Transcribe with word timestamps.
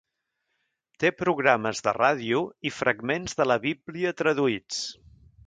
Té 1.03 1.11
programes 1.19 1.83
de 1.87 1.93
ràdio 1.97 2.41
i 2.71 2.73
fragments 2.79 3.39
de 3.43 3.49
la 3.53 3.59
bíblia 3.67 4.17
traduïts. 4.25 4.83